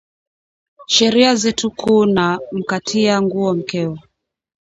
Sheria 0.93 1.31
zetu 1.41 1.67
ku 1.79 1.95
na 2.15 2.25
mkatiya 2.51 3.15
nguo 3.21 3.53
mkeo 3.55 3.95